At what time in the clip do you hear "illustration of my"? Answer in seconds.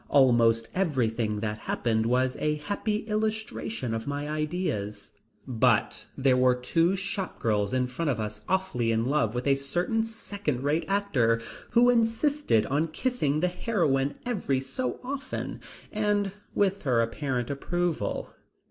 3.05-4.27